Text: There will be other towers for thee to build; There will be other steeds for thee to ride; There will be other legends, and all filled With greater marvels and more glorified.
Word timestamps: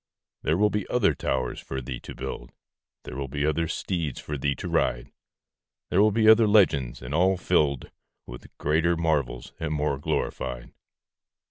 There 0.41 0.57
will 0.57 0.71
be 0.71 0.87
other 0.87 1.13
towers 1.13 1.59
for 1.59 1.79
thee 1.79 1.99
to 1.99 2.15
build; 2.15 2.49
There 3.03 3.15
will 3.15 3.27
be 3.27 3.45
other 3.45 3.67
steeds 3.67 4.19
for 4.19 4.35
thee 4.35 4.55
to 4.55 4.67
ride; 4.67 5.11
There 5.91 6.01
will 6.01 6.09
be 6.09 6.27
other 6.27 6.47
legends, 6.47 7.03
and 7.03 7.13
all 7.13 7.37
filled 7.37 7.91
With 8.25 8.47
greater 8.57 8.97
marvels 8.97 9.53
and 9.59 9.71
more 9.71 9.99
glorified. 9.99 10.73